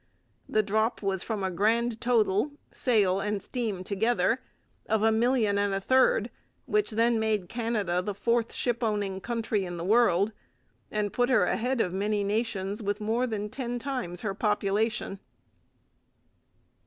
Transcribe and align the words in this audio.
The 0.49 0.63
drop 0.63 1.03
was 1.03 1.21
from 1.21 1.43
a 1.43 1.51
grand 1.51 2.01
total, 2.01 2.53
sail 2.71 3.19
and 3.19 3.39
steam 3.39 3.83
together, 3.83 4.41
of 4.89 5.03
a 5.03 5.11
million 5.11 5.59
and 5.59 5.75
a 5.75 5.79
third, 5.79 6.31
which 6.65 6.89
then 6.89 7.19
made 7.19 7.47
Canada 7.49 8.01
the 8.01 8.15
fourth 8.15 8.51
shipowning 8.51 9.21
country 9.21 9.63
in 9.63 9.77
the 9.77 9.85
world 9.85 10.31
and 10.89 11.13
put 11.13 11.29
her 11.29 11.43
ahead 11.43 11.81
of 11.81 11.93
many 11.93 12.23
nations 12.23 12.81
with 12.81 12.99
more 12.99 13.27
than 13.27 13.47
ten 13.47 13.77
times 13.77 14.21
her 14.21 14.33
population. 14.33 15.19